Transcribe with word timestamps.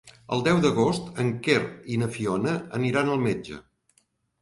El 0.37 0.39
deu 0.45 0.61
d'agost 0.63 1.21
en 1.25 1.29
Quer 1.49 1.59
i 1.93 2.01
na 2.05 2.09
Fiona 2.19 2.57
aniran 2.81 3.15
al 3.15 3.25
metge. 3.31 3.65